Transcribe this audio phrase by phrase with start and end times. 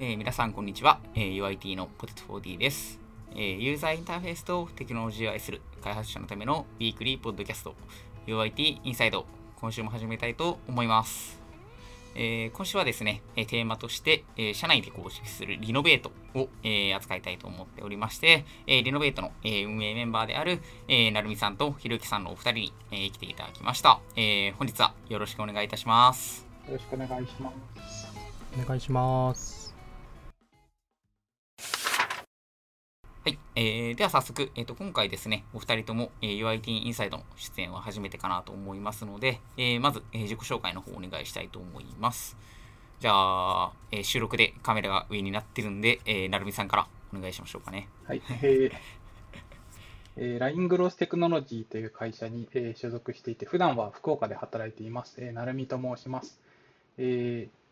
[0.00, 2.98] えー皆さんこんにちは、えー UIT のポテト 4D です、
[3.32, 7.74] えーユーザーインターフェースとテクノロジーを愛する開発者のためのウィークリーポッドキャスト
[8.26, 9.26] UIT インサイド
[9.56, 11.40] 今週も始めたいと思います、
[12.16, 26.46] えー今週はですね、えーテーマとして、えー社内で構築するリノベートを、えー扱いたいと思っておりまして、えーリノベートの、えー運営メンバーである、えーなるみさんとひろゆきさんのお二人に、えー来ていただきました、えー本日はよろしくお願いいたします。
[26.66, 27.52] よろしくお願いしま
[27.88, 28.08] す。
[28.60, 29.63] お願いします。
[33.56, 42.36] えー、では早速、えー、と今回ですね、お二人とも、えー UIT インサイドの出演は初めてかなと思いますので、えーまず、えー自己紹介の方をお願いしたいと思います。
[42.98, 47.88] じゃあ、えー収録でカメラが上になってるんで、えーなるみさんからお願いしましょうかね。
[48.06, 48.22] はい。
[48.42, 48.72] えー
[50.16, 55.14] えー、LINE グロステクノロジーという会社に、えー所属していて、普段は福岡で働いています。
[55.20, 56.40] えー、なるみと申します。
[56.98, 57.63] えー、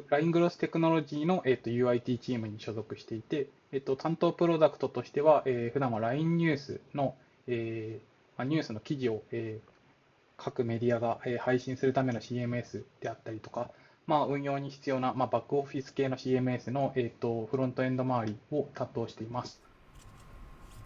[0.00, 7.14] グ LINE グロステクノロジーの、えー、と UIT チームに所属していて、えー、と担当プロダクトとしては、えー、普段は LINE ニュースの、
[7.46, 9.76] えーまあ、ニュースの記事を、えー
[10.38, 13.70] 各メディアが、えー配信するための CMS であったりとか、
[14.06, 19.60] まあ、運用に必要な、まあ、バックオフィス系の CMS の、えー、とフロントエンド周りを担当しています。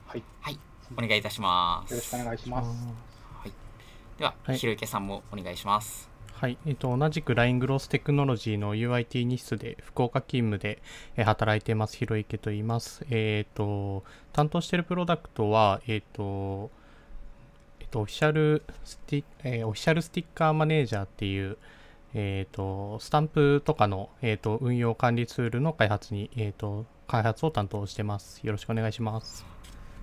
[0.07, 0.59] はい、はい、
[0.97, 1.91] お願いいたします。
[1.91, 2.69] よろしくお願いします。
[3.43, 3.53] はい、
[4.19, 6.10] では、はいひろゆきさんもお願いします。
[6.41, 10.81] はい、えっと、同じく LINE グローステクノロジーの UIT 日室で福岡勤務で
[11.15, 13.05] え働いています、ひろゆきと言います。
[13.11, 16.71] えっと、担当しているプロダクトは、えっと、
[17.81, 21.59] えっと、オフィシャルスティ、えオフィシャルスティッカーマネージャーっていう、
[22.15, 28.41] えっと、スタンプとかの、えっと、運用管理ツールの開発に、えっと、開発を担当してます。
[28.47, 29.45] よろしくお願いします。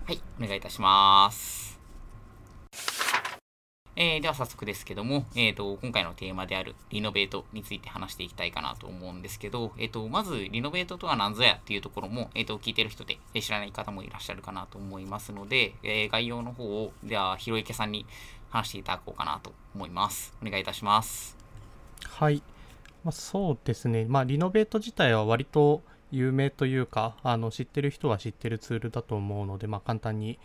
[0.05, 1.76] はい、お願いいたします。
[3.99, 18.05] えーでは早速ですけども、えー、と今回のテーマであるリノベートについて話していきたいかなと思うんですけど、えー、とまずリノベートとは何ぞやっていうところも、えー、と聞いてる人で知らない方もいらっしゃるかなと思いますので、えー概要の方をではひろゆきさんに
[18.51, 20.33] 話していただこうかなと思います。
[20.45, 21.35] お願いいたします。
[22.05, 22.43] はい、
[23.03, 25.81] まあ、そうですね、まあ、リノベート自体は割と
[26.11, 30.37] 有名というかあの知ってる人は知ってるツールだと思うので、まあ、簡単に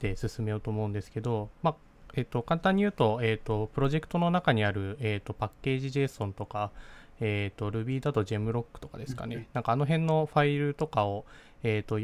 [0.00, 6.70] で進めようと思うんですけど、まあえっと簡単に言うと,、えっとプロジェクトの中にある、えっとパッケージ JSON とか、
[7.20, 11.24] えっと Ruby だと Gemlock とかですかね、なんかあの辺のファイルとかを、
[11.62, 12.00] えっと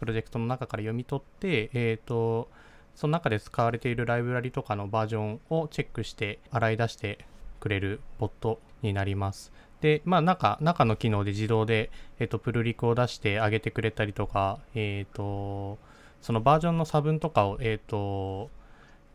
[0.00, 2.48] プロジェクトの中から読み取って、えっと
[2.94, 7.24] その中で使われているライブラリとかのバージョンをチェックして洗い出して
[7.60, 9.52] くれるボットになります。
[9.80, 15.78] で、まあ中、中の機能で自動で、えっと、プルリクを出してあげてくれたりとか、えっと、
[16.20, 18.50] そのバージョンの差分とかを、えっと、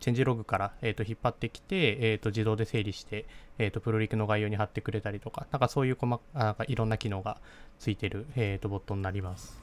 [0.04, 3.26] チェンジログから、えっと、引っ張ってきて、えっと、自動で整理して、
[3.58, 7.38] えっと、プルリクの概要に貼ってくれたりとか、なんかそういう細かなんかいろんな機能が
[7.80, 9.58] ついてる、えっと、ボットになります。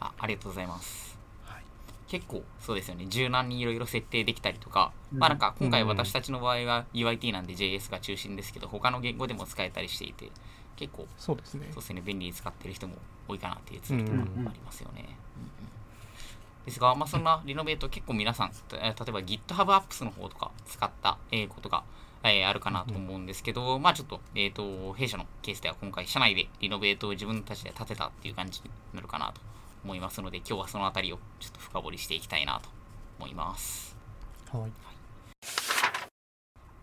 [0.00, 1.18] あありがとうございます。
[1.44, 1.62] はい。
[2.08, 10.30] 結構そうですよね柔軟にいろいろ設定できたりとか、うんまあなんか今回うん私たちの場合は UIT なんで JS が中心ですけど他の言語でも使えたりしていて
[10.76, 11.80] 結構そうですねそう。
[11.80, 12.96] ですね便利に使ってる人も
[13.28, 15.23] 多いかなっていうツールとかもありますよね、うんうん
[16.64, 21.84] ですが、まあ、そんなリノベート結構皆さんえー例えば GitHub Apps の方とか使ったえーことが
[22.24, 29.42] えーあるかなと思うんですけど、まあちょっと、えっ、と、弊社のケースでは今回、社内でリノベートを自分たちで立てたっていう感じになるかなと
[29.84, 32.70] 思いますので、今日はそのあたりをちょっと深掘りしていきたいなと
[33.18, 33.94] 思います。
[34.50, 34.93] はい。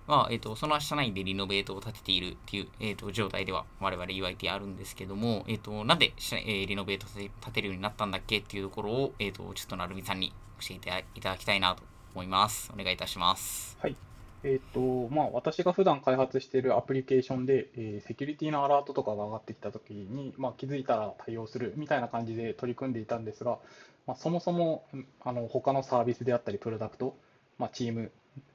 [0.07, 12.72] まあ、えっ、と、その社内でリノベートを立てているっていう、えっ、と、状態では我々 UIT あるんですけども、えっ、と、なんで、えーリノベート立て立てるようになったんだっけっていうところを、えっ、と、ちょっとなるみさんに教えていただきたいなと思います。
[12.73, 13.78] お願いいたします。
[13.81, 13.95] はい。
[14.44, 23.59] えっ、と、まあ、私が普段開発しているアプリケーションで、えーセキュリティのアラートとかが上がってきたときに、まあ、気づいたら対応するみたいな感じで取り組んでいたんですが、
[24.07, 24.83] まあ、そもそも、
[25.23, 27.16] あの、他のサービスであったり、プロダクト、
[27.59, 28.12] まあ、チーム、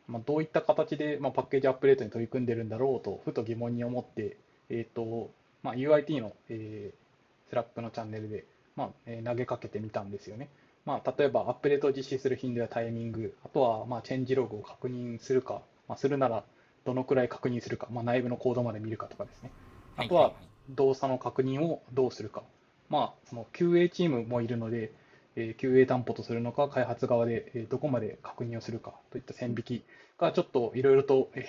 [0.09, 4.37] まあ、どういった形で、まあ、パッケージアップデートに取り組んでるんだろうと、ふと疑問に思って、
[4.71, 5.31] えっ、と、
[5.63, 8.45] まあ、UIT の、えー、 Slack のチャンネルで、
[8.77, 10.49] まあえー投げかけてみたんですよね。
[10.85, 16.45] まあ、例えばアップデートを実施する頻度やタイミング、あとはまあ changelog を確認するか、まあ、するなら
[16.85, 19.51] どのくらい確認するか、まあ、内部のコードまで見るかとかですね。
[19.97, 20.35] あとは
[20.71, 22.45] 動作の確認をどうするか。
[22.89, 24.93] まあ、その QA チームもいるので、
[25.37, 29.85] えー QA 担保とするのか、開発側で、えーどこまで確認をするかといった線引き
[30.19, 31.47] がちょっといろいろと、え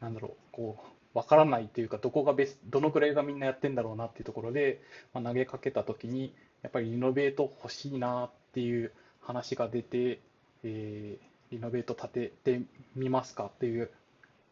[0.00, 0.78] ーなんだろう、こ
[1.14, 4.80] う、わからないというか、どこがベスどのくらいがみんなやってんだろうなっていうところで、
[5.12, 10.20] まあ、投げかけたときに、やっぱりリノベート欲しいなっていう話が出て、
[10.64, 12.62] えーリノベート立てて
[12.94, 13.90] みますかっていう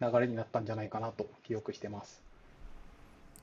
[0.00, 2.22] 流れになったんじゃないかなと記憶してます。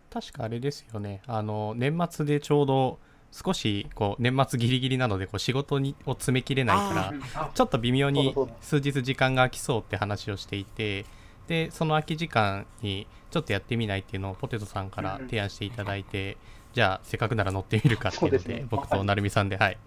[0.09, 1.21] 確かあれですよね。
[1.25, 2.99] あの、年末でちょうど
[3.43, 11.05] 少しこう年末ギリギリなのでこう仕事にを詰めきれないからちょっと微妙に数日時間が空きそうって話をしていて
[11.47, 16.37] でその空き時間にちょっとやってみないっていうのをポテトさんから提案していただいて
[16.73, 19.77] じゃあせっかくなら乗ってみるかっていうので僕と成美さんではい。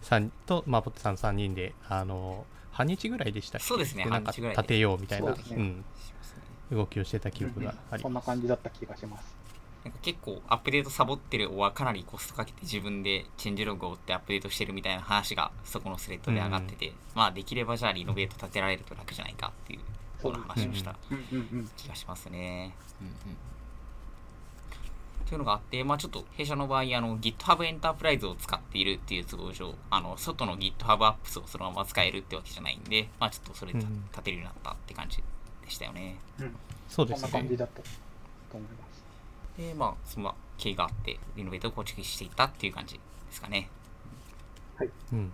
[0.00, 3.66] さんとまあポテトさん3人であの半日ぐらいでしたっけ？
[3.66, 4.06] そうですね。
[4.06, 5.36] なんか立てようみたいな。
[5.36, 5.84] そうん。
[6.72, 8.26] 動きをしてた記憶がありそんなます。
[8.26, 9.41] 感じだった気がします。
[9.84, 19.84] なんか結構アップデートサボってるはかなりコストかけて自分でチェンジログを追ってアップデートしてるみたいな話がそこのスレッドで上がってて、まあできればじゃあリノベート立てられると楽じゃないかっていうよ
[20.30, 21.70] うな話をしたうんうんうん。
[21.76, 22.74] 気がしますね。
[23.00, 23.14] うんうん
[25.32, 35.16] というのがあって、まあ、ちょっと弊社の場合あの GitHub エンタープライズを使っているっていう都合上あの外の GitHub アップスをそのまま使えるってわけじゃないんで、まあ、ちょっとそれで立うんてるようになったって感じ
[35.64, 36.18] でしたよね。
[36.38, 36.54] うん
[36.86, 37.56] そうですそんな感じね。
[37.56, 37.88] だったと
[38.52, 38.91] 思います。
[39.56, 43.00] で、まあ、その経緯があって、リノベートを構築していったっていう感じで
[43.30, 43.68] すかね。
[45.12, 45.32] うん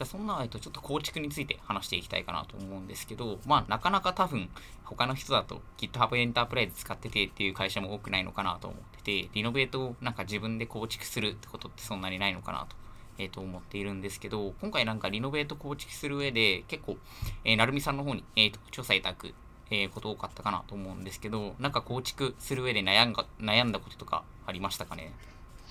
[0.00, 4.48] じゃあ、そんな、えっと、ちょっと構築について話していきたいかなと思うんですけど、まあ、なかなか多分、
[4.84, 12.76] 他の人だと GitHub エンタープライズ使っててっていう会社も多くないのかなと思ってて、リノベートをなんか自分で構築するってことってそんなにないのかなと。
[13.18, 16.96] えーと思っているんですけど、今回なんかリノベート構築する上で結構、
[17.44, 19.34] えー、成美さんの方に、えーと調査いただく、
[19.70, 25.12] えーこと多かったかなと思うんですけど、なんか構築する上で悩んが悩んだこととかありましたかね？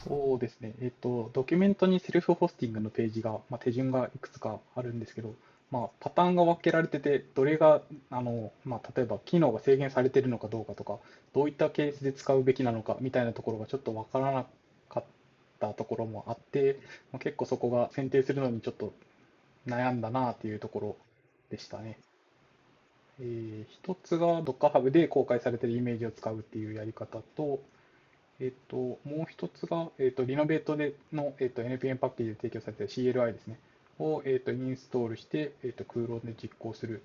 [0.03, 0.73] そうですね。
[0.81, 5.35] えっと、ドキュメントにセルフホスティングのページが、まあ、手順がいくつかあるんですけど、
[5.71, 10.99] まあ、パターンが分けられてて、どれが、あの、まあ、例えば機能が制限されてるのかどうかとか、
[11.33, 14.45] どういったケースで使うべきなのかみたいなところがちょっと分からな
[14.87, 15.03] かっ
[15.59, 16.79] たところもあって、
[17.11, 18.93] まあ、結構そこが選定するのにちょっと
[19.67, 20.97] 悩んだなっていうところ
[21.49, 21.99] でしたね。
[23.19, 27.59] えー一つが Docker Hub で公開されているイメージを使うっていうやり方と、
[28.39, 33.59] えっと、もう一つが、えっと、リノベートでの、えっと、NPM パッケージで提供されている CLI ですね、
[33.99, 37.03] を、えっと、インストールして、えっと、空論で実行する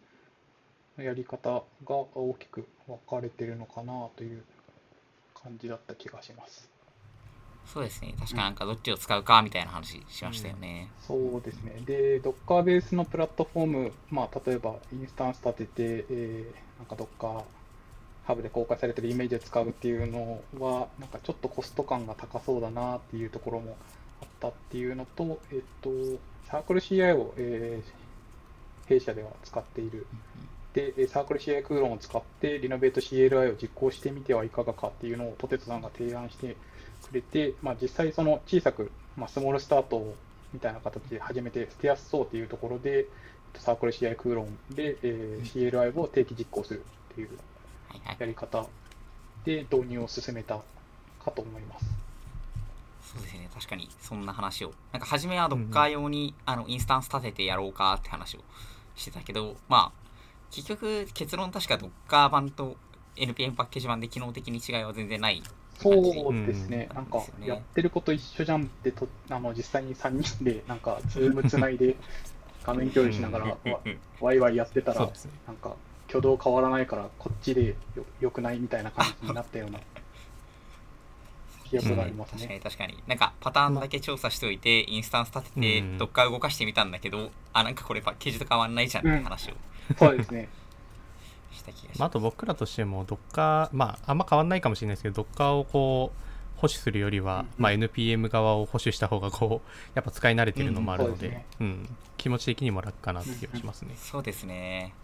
[0.96, 4.42] やり方が大きく分かれているのかなという
[5.34, 6.73] 感じだった気がします。
[7.66, 8.14] そうですね。
[8.18, 10.88] 確かなんかどっちを使うかみたいな話しましたよね。
[11.06, 11.82] そうですね。
[11.84, 17.44] で、Docker ベースのプラットフォーム、まあ、例えばインスタンス立てて、えーなんか Docker
[18.24, 23.76] ハブで公開されているイメージを使うっていうのは、なんかちょっとコスト感が高そうだなっていうところも
[24.22, 25.90] あったっていうのと、えっと、
[26.48, 28.04] サークル CI を、えー
[28.86, 30.06] 弊社では使っている。
[30.74, 36.56] で、えーサークル CI クーロンを使って、リノベート CLI を実行してみてはいかがかっていうのをポテトさんが提案して
[37.08, 40.14] くれて、まあ、実際その小さく、まあ、スモールスタート
[40.52, 43.06] みたいな形で始めて捨てやすそうというところで、
[43.56, 47.30] サークル CI クーロンで、えー CLI を定期実行するっていう。
[48.18, 48.66] やり方
[49.44, 50.60] で導入を進めた
[51.24, 51.86] かと思います。
[53.12, 53.48] そうですね。
[53.54, 54.72] 確かにそんな話を。
[54.92, 58.40] なんか初めは Docker 用に、あのインスタンス立ててやろうかって話を
[58.96, 60.04] してたけど、まあ、
[60.50, 62.76] 結局結論確か Docker 版と
[63.16, 65.42] NPM パッケージ版で機能的に違いは全然ない
[65.76, 71.96] そうですね、うんなんかやってること一緒じゃんってとあの実際に3人でなんかズームつないで
[72.64, 73.58] 画面共有しながらわ
[74.20, 75.10] ワイワイやってたら。
[75.46, 75.76] なんか
[76.08, 79.80] 挙動変わらないからこっちでよよくないみたいな感じになったような
[81.64, 82.38] 記憶がありますね。
[82.38, 83.02] 確かに確かに。
[83.08, 89.54] なんかパターンだけ調査しておいて、インスタンス立てて、うん Docker 動かしてみたんだけど、あ、なんかこれパッケージと変わんないじゃんって話を
[89.98, 90.48] そうですね。
[91.64, 91.98] した気がします。
[92.00, 97.62] まあ、あと僕らとしても Docker、まあ、あんま変わんないかもしれないですけど Docker をこう保守するよりは、うん。
[97.62, 101.96] まあ、NPM 側を保守した方がこう やっぱ使い慣れてるのもあるので,、うんそうですうん。
[102.16, 103.94] 気持ち的にも楽かなって気がしますね。
[103.96, 104.94] そうですね。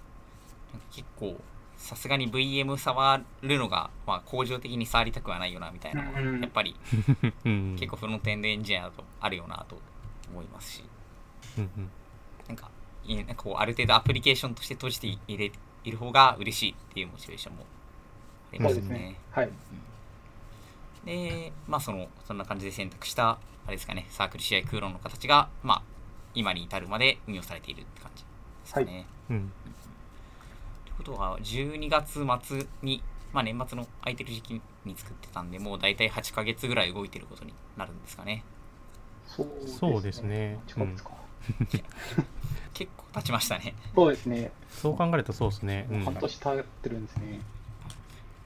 [0.92, 1.36] 結構、
[1.76, 6.40] さすがに VM 触るのが、まあ、工場的に触りたくはないよなみたいなのは、うん。
[6.40, 6.76] やっぱり
[7.44, 7.76] うん。
[7.78, 9.80] 結構フロントエンドエンジニアだとあるよなと
[10.30, 10.84] 思いますし、
[11.58, 11.90] うんうん。
[12.48, 12.70] なんか、
[13.04, 15.50] いなんかこうある程度アプリケーションとして閉じていれ
[15.84, 17.64] いる方が嬉しいっていうモチベーションも
[18.52, 18.88] ありますね。
[18.88, 19.16] ね。
[19.30, 19.50] はい。
[21.04, 25.82] で、まあその、そんな感じで選択した、あれですかね、サークル試合空論の形が、まあ、
[26.34, 28.28] 今に至るまで運用されているって感じで
[28.64, 29.06] すかね。
[29.30, 29.52] うん
[30.84, 38.44] ということは、12月末に、まあ年末の空いてる時期に作ってたんで、もう大体8ヶ月ぐらい動いてることになるんですかね。
[39.66, 41.10] そうですね近くですか
[42.74, 43.74] 結構経ちましたね。
[43.94, 44.50] そうですね。
[44.70, 45.86] そう考えるとそうですね。
[45.90, 47.40] うん半年経ってるんですね。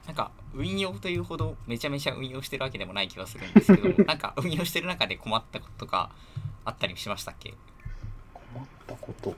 [0.07, 6.11] なんか、運用というほどめちゃめちゃ運用してるわけでもない気がするんですけど、 なんか運用してる中で困ったこととか
[6.63, 7.53] あったりしましたっけ？
[8.33, 9.33] 困ったこと。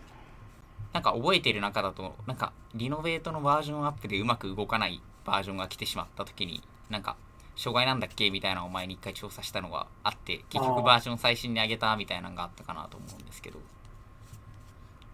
[0.94, 7.16] なんか覚えている中だと、なんかリノベートのバージョンアップでうまく動かないバージョンが来てしまった時になんか
[7.56, 8.30] 障害なんだっけ？
[8.30, 13.60] みたいなのを前に一回調査したのがあって結局バージョン最新に上げたみたいなのがあったかなと思うんですけど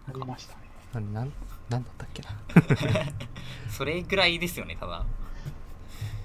[0.08, 0.60] ありましたね。
[0.94, 1.32] なんなん
[1.68, 2.30] なんだったっけな。
[3.70, 5.04] それぐらいですよねただ。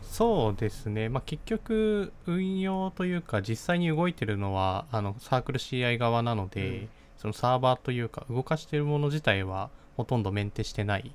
[0.04, 6.90] そうですね、まあ、結局運用というか実際に動いてるのはあのサークル CI 側なので、うん。
[7.20, 11.12] そのサーバーというか動かしてるもの自体はほとんどメンテしてない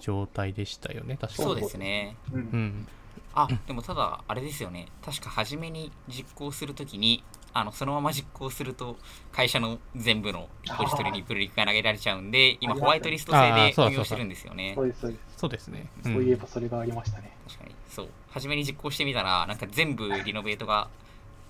[0.00, 1.42] 状態でしたよね確か。
[1.42, 2.16] そうですね。
[2.32, 2.36] う。
[2.36, 2.88] うんん。
[3.32, 4.88] あでもただあれですよね。
[5.04, 7.22] 確か初めに実行するときに
[7.60, 8.96] あのそのまま実行すると
[9.32, 14.72] 会社の全部のリポジトリにプルリクが投げられちゃうんで今ホワイトリスト制で運用してるんですよね。
[14.74, 15.38] そうです、そうです。
[15.38, 16.12] そうですね、うん。
[16.12, 17.36] そういえばそれがありましたね。
[17.46, 17.74] 確かに。
[17.88, 18.08] そう。
[18.30, 20.88] 初めに実行してみたらなんか全部リノベートが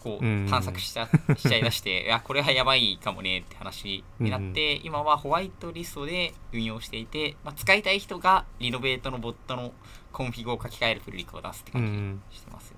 [0.00, 0.46] こうん。
[0.46, 9.72] う探索しちゃ しちゃいだしていやこれはやばいかもねって話になって今はホワイトリストで運用していて、まあ、使いたい人がリノベートのボットの
[10.12, 12.22] コンフィグを書き換えるプルリクを出すってうんう感ん。
[12.30, 12.77] じしてますよ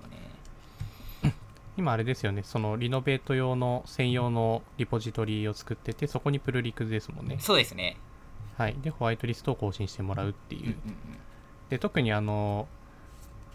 [1.77, 2.43] 今あれですよね。
[2.43, 7.37] その Renovate 用の専用のリポジトリを作っててそこにプルリクですもんね。
[7.39, 7.97] そうですね。
[8.57, 8.75] はい。
[8.81, 10.77] でホワイトリストを更新してもらうっていう、うんうんうん。
[11.69, 12.67] で特にあの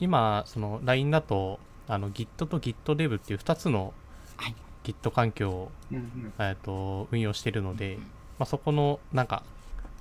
[0.00, 3.92] 今その LINE だとあの Git と GitDev っていう2つの
[4.36, 4.54] はい。
[4.84, 6.32] Git 環境を、うんうん。
[6.38, 8.00] えー、と運用してるので、うん
[8.38, 9.42] まあ、そこのなんか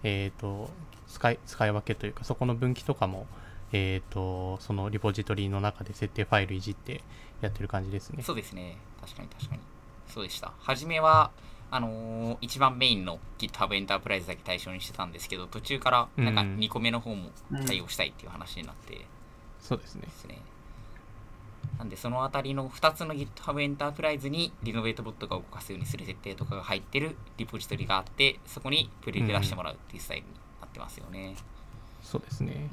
[0.03, 0.69] えっ、と
[1.07, 3.25] 使い使い分けというかそこの分岐とかも
[3.71, 7.01] えっ、とそのリポジトリの中で設定ファイルいじって
[7.45, 8.23] やってる感じですね。
[8.23, 8.77] そうですね。
[9.01, 9.61] 確かに確かに。
[10.07, 10.51] そうでした。
[10.59, 11.31] 初めは
[11.71, 16.57] あのー一番メインの GitHub エンタープライズだけ対象にしてたんですけど途中からなんかうん。
[16.57, 17.29] 2個目の方も
[17.65, 19.05] 対応したいっていう話になって。
[19.59, 20.03] そうですね。
[20.03, 20.39] ですね、
[21.79, 31.35] なんでそのあたりの2つの GitHub エンタープライズにリノベートボットが動かすようにする設定とかが入ってるリポジトリがあってそこにプレイで出してもらうっていうスタイルになってますよね、
[32.01, 32.69] そうですね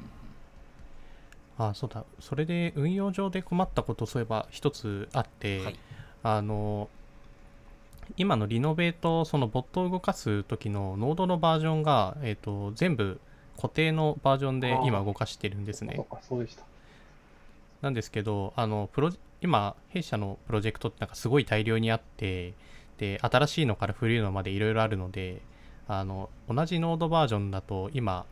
[1.57, 2.03] あそうだ。
[2.19, 5.75] それで運用上で困ったことそういえば一つあって、はい。
[6.23, 6.89] あの
[8.17, 13.19] 今のリノベートそのボットを動かす時のノードのバージョンが、えー、と全部
[13.55, 16.05] 固定のバージョンで今動かしてるんですね。
[17.81, 22.53] なんですけどあのプロ今弊社のプロジェクトってなんかすごい大量にあって
[22.97, 25.41] で新しいのから古いのまでいろいろあるので
[25.87, 28.25] あの同じノードバージョンだと今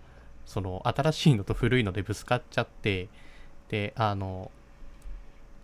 [0.46, 3.08] その新しいのと古いのでぶつかっちゃって
[3.70, 4.52] であの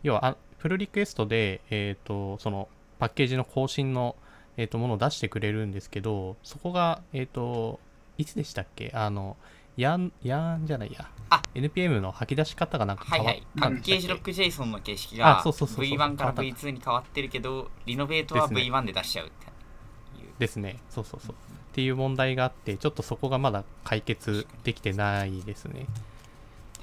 [0.03, 2.67] 要はあプルリクエストで、えー、とその
[3.00, 4.15] パッケージの更新の、
[4.57, 7.79] えー、とものを出してくれるんですけどそこがえっ、と
[8.17, 8.91] いつでしたっけ？
[8.93, 9.38] あの
[9.77, 11.07] やんやんじゃないや。
[11.29, 11.41] あ。
[11.53, 13.48] NPM の吐き出し方がなんか変わっはいはい。
[13.60, 15.98] パッケージロック JSON の形式あがそうそうそうそう。
[15.98, 18.62] V1 から変わった V2 に変わってるけどリノベートはですね。
[18.72, 20.29] V1 で出しちゃうっていう。
[20.39, 20.79] ですね。
[20.89, 21.36] そうそうそう
[21.77, 25.86] っていう問題があってちょっとそこがまだ解決できてないですね。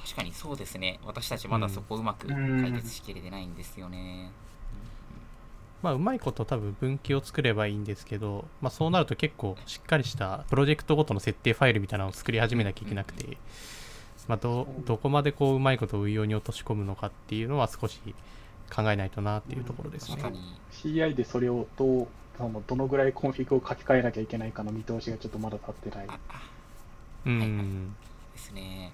[0.00, 1.00] 確かにそうですね。
[1.04, 2.62] 私たちまだそこうまくうん。
[2.62, 4.30] 解決しきれてないんですよね、
[5.82, 13.36] まあうまいこと多分分岐を作ればいいんですけど、まあ、そうなると結構しっかりしたプロジェクトごとの設定ファイルみたいなのを作り始めなきゃいけなくて、
[14.28, 17.98] まあ、どどこまでこううまいこと運用に落とし込むのかっていうのは少し
[18.72, 20.18] 考えないとなっていうところですね。
[20.18, 20.40] 確かに。
[20.70, 26.06] CI でそれをどう、そのどのぐらいコンフィグを書き換えなきゃいけないかの見通しがちょっとまだ立ってない。
[26.08, 26.42] ああ
[27.26, 27.94] うん
[28.32, 28.92] ですね。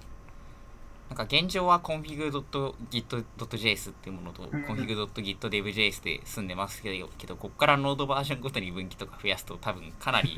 [1.09, 4.47] なんか現状は config.git.js っていうものと、うん。
[4.47, 10.37] config.gitdev.js で済んでますけど、けどここから Node バージョンごとに分岐とか増やすと多分かなり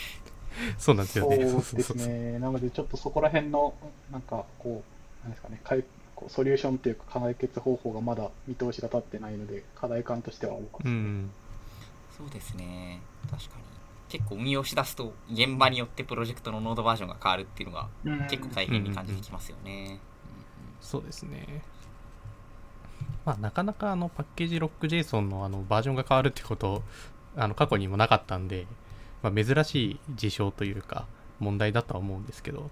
[0.78, 2.38] そうなんですよそうねですね。
[2.38, 3.74] なので、ちょっとそこら辺の、
[4.10, 4.82] なんか、こ
[5.22, 5.84] う、なんですかね、かい
[6.14, 10.92] こうソリューションというか、解決方法がまだ見通しが立ってないので、課題感としては多かったですね。
[10.92, 11.30] うん
[12.20, 13.00] そうですね。
[13.30, 13.64] 確かに。
[14.08, 18.26] 結構運用しだすと現場によってプロジェクトのノードバージョンが変わるっていうのがうん。
[18.26, 20.00] 結構大変に感じてきますよね、
[20.80, 21.62] そうですね。
[23.24, 26.82] まあなかなかあのパッケージロック JSON のあのバージョンが変わるってこと
[27.36, 28.66] あの過去にもなかったんで、
[29.22, 31.06] まあ、珍しい事象というか
[31.38, 32.70] 問題だとは思うんですけど、うんうん。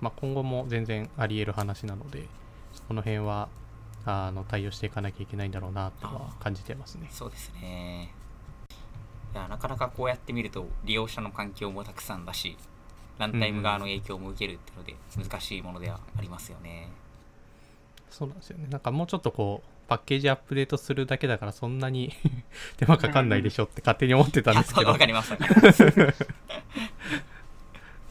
[0.00, 2.26] まあ、今後も全然あり得る話なので
[2.72, 3.48] そこの辺は
[4.04, 7.08] あの対応していかなきゃいけないんだろうなっては感じてますね。
[7.10, 8.12] そうですね。
[9.34, 12.56] いやなかなかこうやって見ると利用者の環境もたくさんだし
[13.18, 16.90] ランタイム側の影響も受けるっていうので難しいものではありますよね、
[18.10, 18.66] そうなんですよね。
[18.68, 22.12] なんかもうちょっとこうパッケージアップデートするだけだからそんなに
[22.76, 24.90] 手間かかんないでしょって勝手に思ってたんですけど。
[24.90, 25.90] わかりますわかります。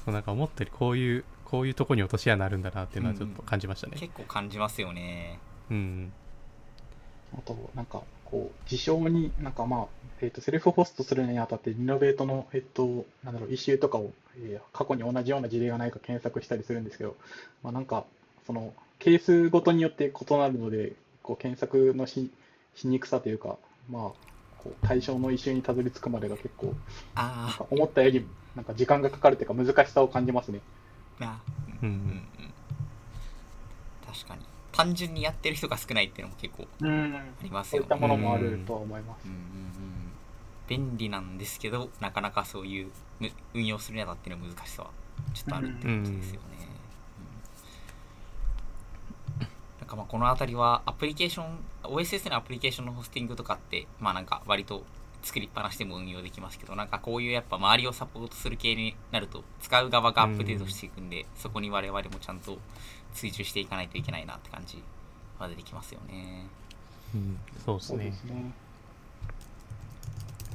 [0.05, 3.97] そうなんか思ったよりこういうこういうとこに落とし穴あるんだなっていうのはちょっと感じましたね。
[3.99, 5.39] 結構感じますよね
[5.71, 6.13] うん、
[7.37, 9.85] あと、なんか、こう事象になんかまあ、
[10.21, 17.15] えー、とセルフホストするにあたってリノベートの、えっと、なんだろう、イシューとかを、えー過去に同じような事例がないか検索したりするんですけど、
[17.61, 18.05] まあ、なんか
[18.47, 22.31] そのケースごとによって異なるので、こう検索のし
[22.75, 23.57] しにくさというか、
[23.89, 24.01] まあ、
[24.59, 26.75] こう対象のイシューにたどり着くまでが結構、なん
[27.15, 28.25] あか思ったより
[28.55, 30.61] なんか時間がかかるというか難しさを感じますね。
[31.19, 31.41] ーあ
[31.83, 32.50] うんうん
[34.83, 37.87] 単純にやってる人が少ないっていうのも結構うん、ありますよね。
[37.87, 39.25] そういったものもあるとは思います。
[39.25, 39.31] うん。
[39.31, 40.11] うんうん
[40.71, 44.89] 便利なんですけどなかなかそういうむ運用するにあたっての難しさは
[45.33, 46.47] ちょっとあるって感じですよね、
[49.41, 49.47] うん。
[49.81, 54.85] なんかまあこの辺りはアプリケーション OSS のアプリケーションのホスティングとかってまあなんか割と
[55.21, 62.57] 作りっぱなしでも運用できますけどなんかこういうやっぱ周りをサポートする系になると使う側がアップデートしていくんで、そこに我々もちゃんと
[63.13, 64.81] 追従していかないといけないなって感じ
[65.39, 66.47] は出てきますよね。
[67.13, 68.53] うん、そうですね。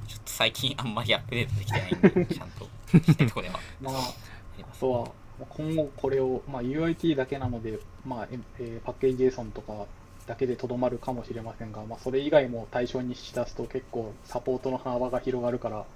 [0.08, 2.68] ちょっと最近あんまりアップデートできてないんでちゃんと
[2.98, 3.60] したいところでは。
[3.80, 9.86] まあ、あとは、まあ今後これを、まあ、UIT だけなので、まあええーパッケージ JSON とか
[10.26, 15.86] だけでとどまるかもしれませんが、まあ、それ以外も対象にしだすと結構サポートの幅が広がるから、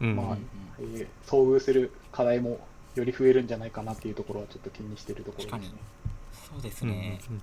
[0.00, 0.16] うん。
[0.16, 0.38] まあ
[0.78, 2.60] えー遭遇する課題も
[2.94, 5.78] より増えるんじゃないかなっていうところはちょっと気にしているところですね。
[6.32, 7.42] そうですうんね、うん。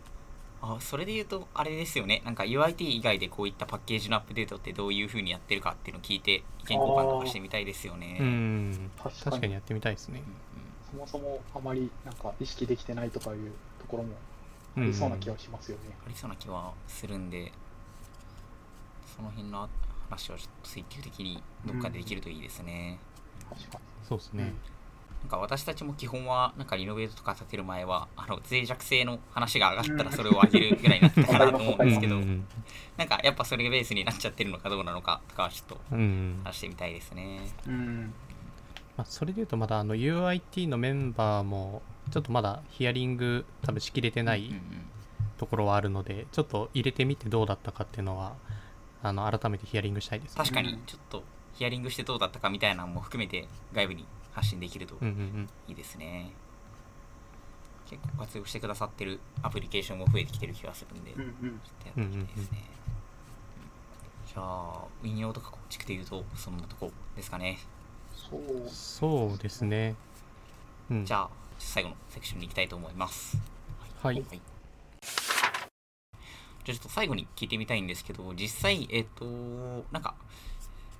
[0.62, 2.22] あそれで言うとあれですよね。
[2.24, 8.18] なんか UIT 以外でこういったパッケージのアップデートってどういう風にやってるかっていうのを聞いて意見交換とかしてみたいですよね。
[8.20, 8.26] うん。
[8.26, 9.24] うん確かに。
[9.26, 10.24] 確かにやってみたいですね。
[10.94, 11.08] うんうん。
[11.08, 14.10] そもそもあまりなんか意識できてないとかいうところも
[14.78, 15.96] あうんりそうな気はしますよね。
[16.06, 17.52] ありそうな気はするんで
[19.16, 19.68] その辺の
[20.10, 23.00] 話はちょっと追求的にどっかでできるといいですね、
[23.50, 24.54] 確かそうですね
[25.22, 32.46] なんか私たちも基本はなんかリノベートとか建てる前はあの脆弱性の話が上がったらそれを上げるぐらいになってたかなと思うんですけど、うん
[32.98, 37.40] なんかやっぱそれがベースになっちゃってるのかどうなのかとかはちょっとうんうん話してみたいですね。
[37.66, 37.74] に。
[37.74, 38.14] うん
[38.98, 41.82] まあ、それでいうとまだあの UIT のメンバーも
[42.12, 44.54] ちょっとまだヒアリング多分しきれてない
[45.38, 48.36] ところはあるのでちょっと入れてみてどうだったかっていうのは
[49.02, 50.38] あの改めてヒアリングしたいですね。
[50.38, 51.24] 確かにうんちょっと
[51.56, 55.50] ヒアリングしてどうだったかみたいなのも含めて外部に発信できるとうんうんうん。
[55.68, 56.32] いいですね。
[57.90, 61.26] 結構活用してくださってるアプリケーションも増えてきてる気がするんで、ちょっ
[61.94, 62.64] とやっていきたいですね。
[64.26, 67.60] じゃあ、運用とか構築でいうと、そんなとこですかね。
[68.16, 68.70] そう。
[68.70, 69.96] そうですね。
[70.90, 71.06] うん。
[71.06, 71.30] じゃあ、
[71.64, 73.38] 最後のセクションに行きたいと思います。
[74.02, 74.16] はい。
[74.16, 74.24] じゃ
[76.70, 79.26] あちょっと最後に聞いてみたいんですけど、実際、えっ、と、
[79.92, 80.16] なんか、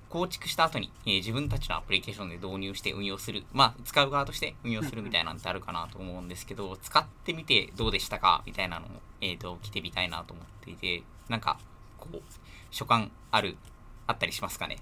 [0.08, 8.42] 構築した後に、えー自分たちのアプリケーションで導入して運用する、まあ、使う側として運用するみたいなんてあるかなと思うんですけど、使ってみてどうでしたか？
[8.44, 8.88] みたいなのを、
[9.20, 11.58] えっ、と、聞いてみたいなと思っていて、なんか、
[11.98, 12.22] こう、
[12.70, 13.56] 所感ある、
[14.06, 14.78] あったりしますかね？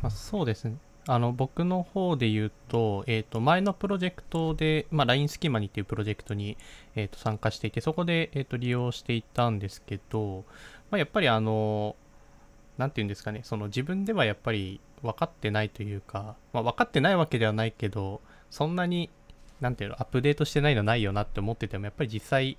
[0.00, 6.58] まあ、そうですねあの僕の方で言うと,、えー、と前のプロジェクトで、まあ、LINE スキマにっていうプロジェクトに、
[6.96, 10.44] えー、と参加していてそこで、えー、と利用していたんですけど、
[10.90, 11.96] まあ、やっぱりあの
[12.76, 19.10] なんていうんですかねその自分ではやっぱり分かってないというか、まあ、分かってないわけではないけどそんなに
[19.60, 22.56] なんていうのアップデートしてないのないよなって思っててもやっぱり実際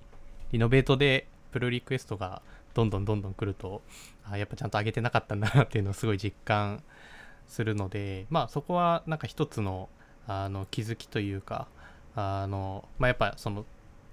[0.51, 2.41] リノベートでプルリクエストが
[2.73, 3.81] どんどんどんどん来ると
[4.29, 6.89] あやっぱちゃんと上げてなかったんだなっていうのをすごい実感して
[7.49, 9.89] するのでまあそこはなんか一つの
[10.27, 11.67] あの気づきというか
[12.15, 13.65] あの、まあ、やっぱその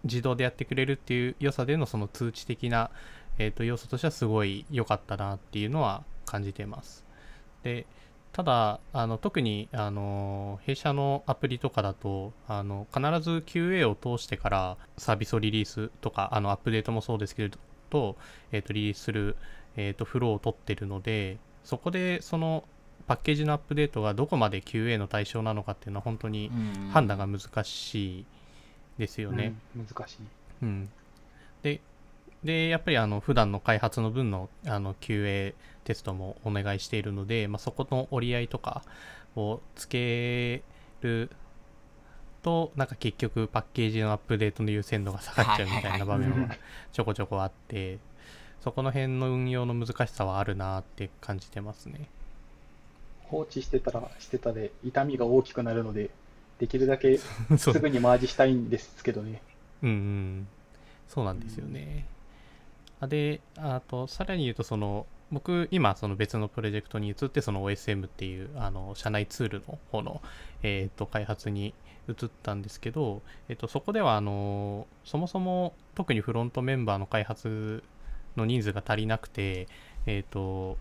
[0.05, 2.91] 自動でやってくれるっていう良さでのその通知的な、
[3.39, 7.05] えー、と要素としてはすごい良かったなっていうのは感じてます。
[7.63, 7.87] で
[8.33, 17.51] ただあの特にあの弊社のアプリとかだとあの必ず QA を通してからサービスをリリースとかあのアップデートもそうですけれ
[17.91, 18.17] ど、
[18.53, 19.37] えー、とリリースする、
[19.77, 22.65] えー、とフローを取ってるのでそこでその
[23.07, 26.51] パッケージのアップデートがどこまで QA の対象なのかっていうのは本当に
[26.93, 28.27] 判断が難しい
[28.99, 29.55] ですよね。
[29.77, 30.17] うん難しい。
[30.63, 30.89] うん、
[31.63, 31.81] で
[32.43, 38.83] でやっぱりあの普段の開発の分のあの QA テストもお願いしているので、まあ、そこの折り合いとか
[39.37, 40.63] をつけ
[41.01, 41.31] る
[42.43, 46.59] となんか結局パッケージのアップデートの優先度が下がっちゃうみたいな場面はいはいははい
[46.93, 47.99] ちょこちょこあって
[48.61, 52.09] そこの辺の運用の難しさはあるなって感じてますね。
[53.29, 56.11] 放置してたらしてたで痛みが大きくなるので、
[56.59, 57.19] できるだけ
[57.59, 59.43] すぐにマージしたいんですけどね。
[59.83, 60.49] うんうん、
[61.09, 62.07] そうなんですよね。
[63.01, 70.23] あで、あと、さらに言うと、その、僕、今、その別のプロジェクトに移って、その OSM っていう、あの、社内ツールの方の、
[70.63, 71.75] えっ、と、開発に
[72.09, 77.83] 移ったんですけど、えっ、と、そこでは、あの、そもそも、特にフロントメンバーの開発
[78.37, 79.69] の人数が足りなくて、
[80.07, 80.79] えっ、と、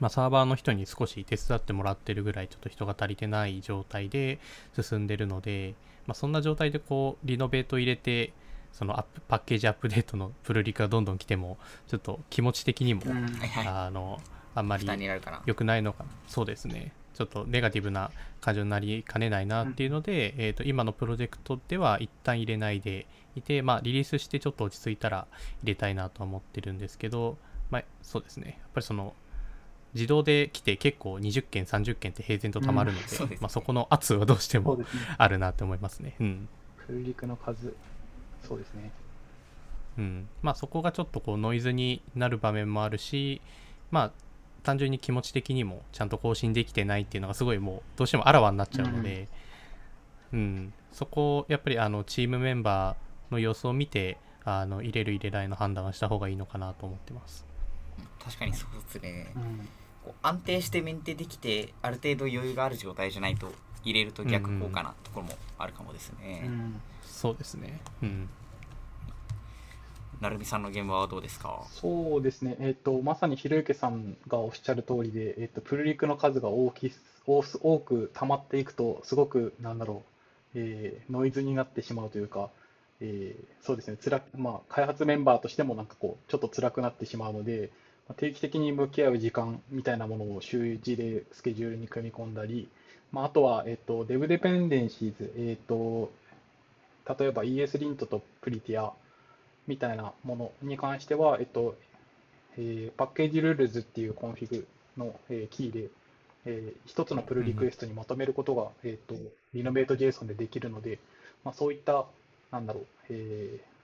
[0.00, 4.38] まあ、サーバーの人に少し手伝ってもらってるぐらいちょっと人が足りてない状態で
[4.80, 5.74] 進んでるので、
[6.06, 8.32] まあ、そんな状態でこうリノベート入れて
[8.72, 11.56] そのアップパッケージアップデートのプルリクがどんどん来ても
[11.88, 13.66] ちょっと気持ち的にも、うんはいはい。
[13.66, 14.20] あの
[14.54, 14.86] あんまり
[15.46, 16.10] 良くないのかな。
[16.28, 16.92] そうですね。
[17.14, 18.10] ちょっとネガティブな
[18.42, 25.26] 感情になりかねないなっていうので、えー、と今のプロジェクトでは一旦入れないでいて、まあ、リリースしてちょっと落ち着いたら
[25.62, 27.38] 入れたいなとは思ってるんですけど、
[27.70, 28.58] まあ、そうですね。
[28.60, 29.14] やっぱりその
[29.94, 34.78] 自動で来て結構20件30件って平然とたまるので,、うんそうですねまあ、そこの圧はどうしても。
[35.18, 36.14] あるなって思いますね。
[36.20, 36.48] うん
[36.86, 37.74] プルリクの数、
[38.42, 38.92] そうですね。
[39.98, 43.40] うん、まあそこがちょっとこうノイズになる場面もあるし
[43.90, 44.12] まあ
[44.62, 49.28] 単純に気持ち的にもちゃんと更新できてないっていうのがすごいもうどうしてもあらわになっちゃうので、
[50.32, 57.44] うんそこをやっぱりあのチームメンバーの様子を見てあの入れる入れないの判断はした方がいいのかなと思ってます。
[58.24, 59.32] 確かにそうですね。
[59.36, 59.68] うん。
[60.04, 63.52] こう安定してメンテできてある程度余裕がある状態じゃないと
[63.84, 66.80] 入れると逆効果なところもあるかもですね、うん。
[67.02, 67.80] そうですね。
[68.02, 68.28] うん。
[70.20, 71.62] なるみさんの現場はどうですか？
[71.70, 76.90] そうですね、えっと、まさにひろゆけさんがおっしゃる通りで、えっと、プルリクの数が大き
[77.26, 80.04] 多す多く溜まっていくと、すごく、なんだろ
[80.54, 82.48] う、えーノイズになってしまうというか、
[83.00, 87.68] えーそうですね、つらまあ、開発メンバーとしてもなんかこう、ちょっと辛くなってしまうので、まあ
[88.14, 92.68] 定期的に向き合う時間みたいなものを週1でスケジュールに組み込んだり、
[93.12, 96.10] まあ、あとは、えっと、 devDependencies、えっと、
[97.18, 98.92] 例えば ESLint と Prettier
[99.66, 101.76] みたいなものに関しては、えっと、
[102.58, 104.66] えー packageRules っていうコンフィグ
[104.96, 105.90] の、えーキーで、
[106.46, 109.16] えー一つのプルリクエストにまとめることが、えっと、
[109.54, 110.98] Renovate JSON でできるので、
[111.44, 112.06] まあ、そういった、
[112.52, 113.75] なんだろう、えー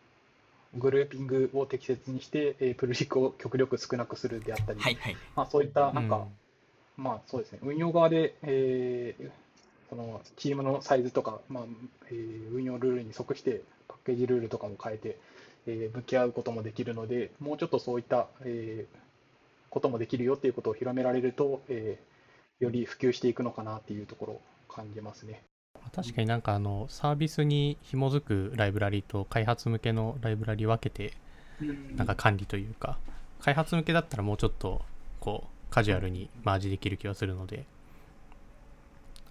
[0.74, 5.16] グルーピングを適切にして、えープルリクを極力少なくするであったり、はいはい。
[5.34, 6.36] まあ、そういった、なんか、うん
[6.96, 9.30] まあそうですね、運用側で、えー
[9.90, 11.64] そのチームのサイズとか、まあ
[12.10, 15.18] えー運用ルールに即してパッケージルールとかも変えて、
[15.66, 18.98] えー向き合うこともできるので、もうちょっとそういった、えー
[19.70, 25.42] こともできるよっていうことを広められると、えーより普及していくのかなっていうところを感じますね。
[25.94, 31.12] 確かになんかあのサービスに紐づくライブラリと開発向けのライブラリ分けて
[31.96, 32.98] なんか管理というか、
[33.40, 34.80] 開発向けだったらもうちょっと
[35.20, 37.64] こうカジュアルにマージできる気がするので、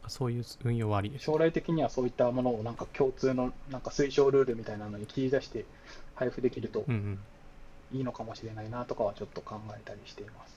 [0.07, 1.25] そういう運用はありです。
[1.25, 5.65] 将来的にはそういったものをなんか共通のなんか推奨ルールみたいなのに切り出して
[6.15, 6.85] 配布できると。
[7.93, 10.47] いいのかもしれないなとかはちょっと考えたりしていま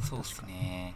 [0.00, 0.08] す。
[0.08, 0.94] そうですね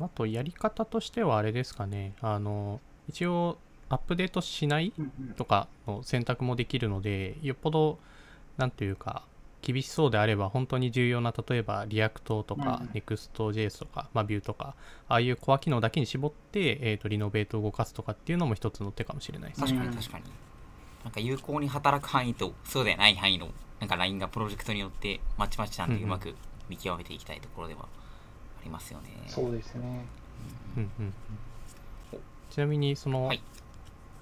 [0.00, 4.92] あとやり方としてはあれですかね、あの、一応アップデートしない
[5.36, 7.98] とかの選択もできるので、よっぽど、
[8.56, 9.24] なんていうか、
[9.60, 14.74] 厳しそうであれば、本当に重要な、例えば、 React とかうん、Next.js とか、まあ、Vue とか、
[15.08, 19.66] ああいうコア機能だけに絞って、えっ、と、 Renovate を動かすとかっていうのも一つの手かもしれないですね。
[19.68, 20.24] うん確かに確かに。
[21.04, 23.48] なんか有効に働く範囲とそうでない範囲の
[23.80, 26.34] なんかラインがプロジェクトによってまちまちなんでうんううんまく
[26.68, 28.01] 見極めていきたいところではあ
[28.64, 30.04] りますよね、そうですね。
[30.76, 31.04] うんうん。
[31.06, 31.14] うん
[32.50, 33.42] ちなみに、その、はい。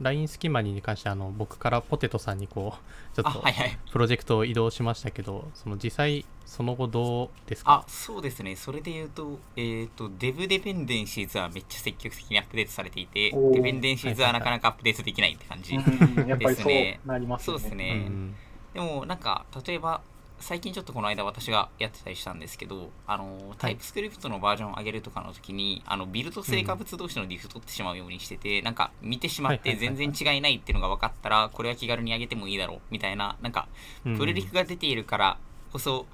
[0.00, 3.78] LINE スキマニに関してあの僕からポテトさんにこうちょっとあはいはい。
[3.92, 7.84] プロジェクトを移動しましたけどその実際その後どうですか？
[7.84, 8.56] あそうですね。
[8.56, 15.78] それで言うとえっ、とデブデペンデンシーズはめっちゃ積極的にアップデートされていてデペンデンシーズはなかなかアップデートできないって感じ、う
[16.24, 16.64] んやっぱりそう。
[16.64, 17.00] ですね。
[17.04, 17.60] なりますよね。
[17.60, 18.04] そうですね。
[18.06, 18.34] うん。
[18.72, 20.00] でもなんか例えば
[20.40, 33.68] 最近ちょっとこの間私がやってたりしたんですけどあのタイプスクリプトのバージョンを上げるとかの時にあのビルド成果物同士のディフ取ってしまうようにしてて、なんか見てしまって全然違いないっていうのが分かったらこれは気軽に上げてもいいだろうみたいななんか
[34.04, 35.38] うんプルリクが出ているから
[35.72, 36.06] こそ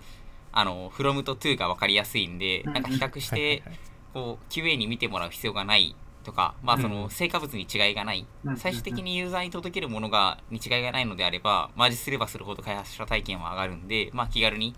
[0.53, 2.73] あの from と to が分かりやすいんでうん。
[2.73, 3.79] なんか比較してはい
[4.17, 5.95] こう QA に見てもらう必要がない
[6.27, 6.93] とかまあそうん。
[6.95, 8.27] の成果物に違いがない。
[8.45, 8.57] うん。
[8.57, 14.75] 最終的にユーザーに届けるものがに違いがないのであればマージすればするほど開発者体験は上がるんで、まあ、気軽に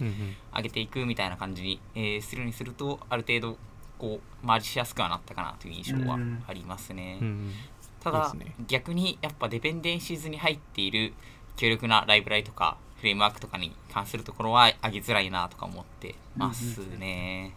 [0.54, 3.58] 上げていくみたいな感じに、えーするようにするとある程度
[3.98, 6.44] こうマージしやすくはなったかなという印象はうん。
[6.46, 7.18] ありますね。
[7.20, 7.52] うんうん。
[8.00, 8.54] ただね。
[8.68, 11.12] 逆にやっぱデペンデンシーズに入っている
[11.56, 17.52] 強力なライブラリとかフレームワークとかに関するところは上げづらいなとか思ってますね。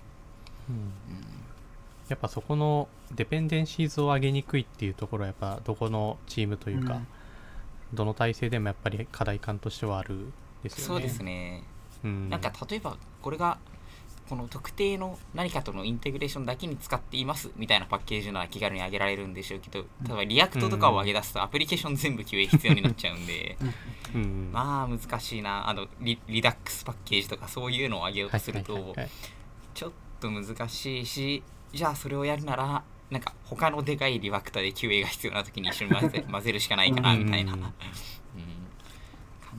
[0.69, 0.75] うん。
[0.75, 1.30] うん
[2.11, 7.07] やっぱそこの dependencies を上げにくいっていうところはやっぱどこのチームというか、うん。
[7.93, 10.31] どの体制でもやっぱり課題感としてはある
[10.63, 10.87] ですよね。
[10.87, 11.63] そうですね。
[12.03, 13.57] うん、なんか例えばこれが
[14.29, 23.57] この特定の何かとのインテグレーションだけに使っていますみたいなパッケージなら気軽に上げられるんでしょうけど例えば React とかを上げ出すとアプリケーション全部 QA 必要になっちゃうんで。
[24.15, 25.69] うんまあ難しいな。
[25.69, 28.95] あのリ Redux パッケージとかそういうのを上げようとすると
[29.73, 31.43] ちょっと難しいし
[31.73, 37.61] じゃあそれをやるならなんか他のでかいリワクタで QA が必要な時に一緒に混ぜ 混ぜるしかないかなみたいな、ううん。
[37.61, 37.73] ん感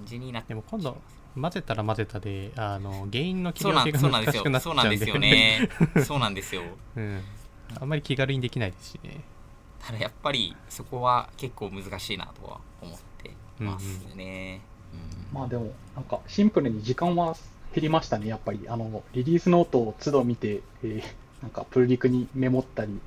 [0.06, 0.96] じになってでも今度
[1.38, 5.68] 混ぜたら混ぜたであの原因の切そうなんり分けがそうなんですよ難しくなっちゃそうなんですよね。
[6.04, 6.62] そうなんですよ。
[6.96, 7.22] うん、
[7.80, 9.20] あんまり気軽にできないですしね。
[9.80, 14.60] ただやっぱりそこは結構難しいなとは思ってますね、
[15.32, 15.38] うん。
[15.38, 17.34] まあでも、なんかシンプルに時間は
[17.74, 18.60] 減りましたね、やっぱり。
[18.68, 23.00] あの、 release note を都度見て、えーなんかプルリクにメモったり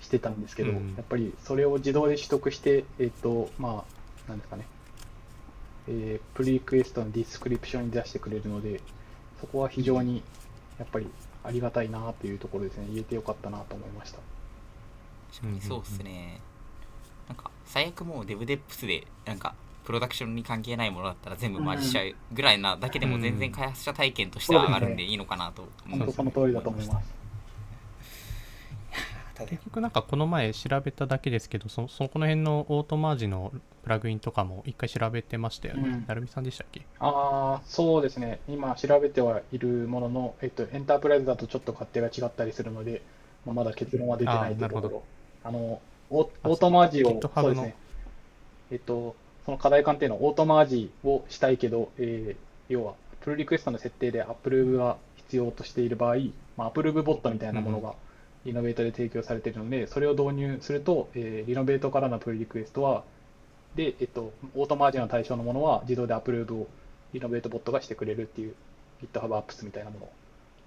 [0.00, 3.84] してたんですけど、うんやっぱりそれを自動で取得して、えっ、と、ま
[4.28, 4.66] あ、なんですかね、
[5.88, 8.80] えー pull request の description に出してくれるので、
[9.40, 10.22] そこは非常に
[10.78, 11.06] やっぱり
[11.42, 12.86] ありがたいなというところですね。
[12.90, 14.18] 言えてよかったなと思いました。
[15.32, 16.40] 確かにそうっすね、
[17.28, 27.19] なんか最悪もうデブデップスでなんかプロダクションに関係ないものだったら全部マージしちゃうぐらいなだけでも全然開発者体験としては上がるんでいいのかなと思本当その通りだと思います。
[29.40, 36.04] ただ結局なんかこの前調べただけですけどそそこの辺のオートマージのプラグインとかも一回調べてましたよね、うん。
[36.06, 36.82] なるみさんでしたっけ？
[36.98, 38.40] ああ、そうですね。
[38.48, 43.02] 今調べてはいるものの、えっと、エンタープライズだとちょっと勝手が違ったりするので、
[43.46, 45.02] まあ、まだ結論は出てないところ。
[45.42, 47.74] あの、オ auto merge を、そうですね。
[48.70, 56.16] えっと、その課題鑑定の auto merge をしたいけど、えー要は、 pull request の設定で approve が必要としている場合、
[56.56, 57.94] まあ、 approve bot みたいなものが
[58.44, 63.04] Renovate で提供されているので、それを導入すると、えー Renovate からの pull request は、
[63.74, 66.68] で、えっと、 auto merge の対象のものは自動で approve を
[67.12, 68.54] Renovate bot がしてくれるっていう
[69.02, 70.08] GitHub Apps みたいなもの。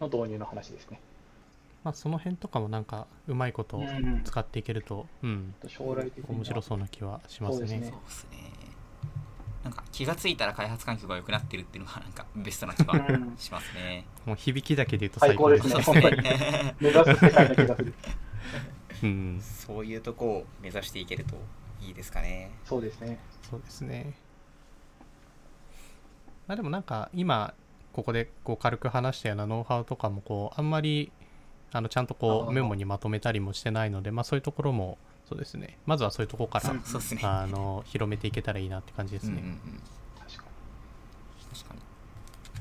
[0.02, 1.00] の導入の話ですね。
[1.84, 6.36] まあその辺とかもなんかうまいことうん使っていけると、うん、将来的には。
[6.36, 7.68] 面白そうな気はしますね。
[7.68, 8.73] そうですね
[9.64, 14.06] なんか気がついたら開発環境が良くなってるっていうのがなんかベストな気はうんしますね。
[14.26, 15.84] もう響きだけで言うと最最高ですすね。
[15.84, 16.16] そう本当に。
[16.80, 17.94] 目指す世界な気がする。
[19.04, 21.36] うんそういうとこを目指していけると
[21.82, 22.52] いいですかね。
[22.66, 23.20] そうですね。
[23.50, 24.14] そうですね
[26.48, 27.54] まあでもなんか今
[27.94, 31.12] ここでこう軽く話したようなノウハウとかもこうあんまり
[31.72, 34.98] あのちゃんとこうメモにまとめたりもしてないのでまあそういうところも
[35.28, 37.22] そうですねまずはそういうところからそうそうですね。
[37.24, 39.82] あの広めていけたらいいなって感じですね、うんうんうん
[40.20, 40.44] 確か
[41.54, 41.82] 確かに。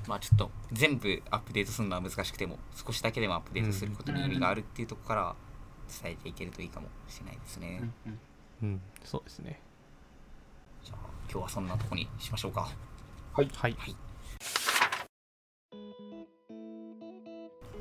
[0.07, 5.35] まあちょっと全部アップデートするのは難しくても少しだけでもアップデートすることに意味があるっていうところから
[6.03, 7.68] 伝えていけるといいかもしれないですね。
[7.70, 7.79] に。
[7.79, 8.18] うんうん
[8.62, 9.61] うんそうですね
[10.85, 10.98] じゃあ
[11.31, 12.68] 今日はそんなとこにしましょうか。
[13.33, 13.77] はいはい。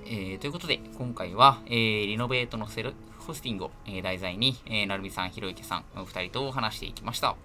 [0.05, 7.35] えーということで、今回は、えーリノベートのセルフホスティングを、え題材に、えー、なるみさん、ひろゆきさん、お二人と話していきました。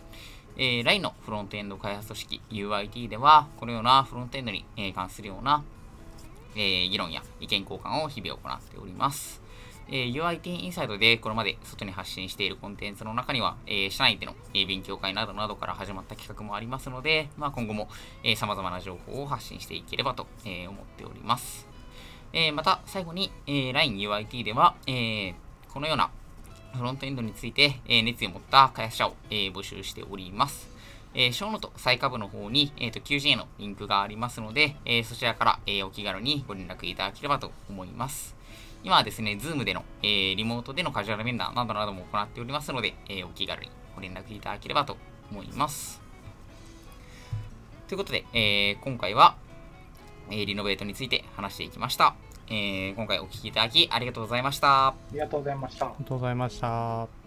[0.59, 5.63] えー LINE のフロントエンド開発組織 UIT では、このようなフロントエンドに、えー関するような、
[6.55, 9.43] えー議論や意見交換を日々行っております。
[9.89, 17.89] えー UIT インサイドでこれまで外に発信しているコンテンツの中には、えー社内での、えー勉強会などなどから始まった企画もありますので、まあ、今後も、
[18.25, 21.69] えー、様々な情報を発信していければと、えー思っております。
[22.33, 25.35] えーまた、最後に、えー LINEUIT では、えー
[25.77, 26.09] このような
[26.73, 30.71] フロントエンドについて、え熱意を持った開発者を、え募集しております。
[31.13, 38.35] えー、ショーノート最下部の方に、えー、と QG のリンクがありますので、えーそちらから、えーお気軽にご連絡いただければと思います。
[38.85, 44.97] 今はですね、Zoom での、えーリモートでのカジュアル面談などなども行っておりますので、えお気軽にご連絡いただければと
[45.31, 46.01] 思います。
[47.87, 49.37] ということで、えー今回は、
[50.31, 52.15] えリノベートについて話していきました。
[52.49, 54.89] えー今回お聞きいただきありがとうございました。
[54.89, 56.05] ありがとうございましたあり。
[56.05, 57.26] がとうございました